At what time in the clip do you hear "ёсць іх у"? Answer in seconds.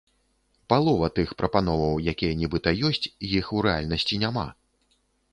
2.89-3.61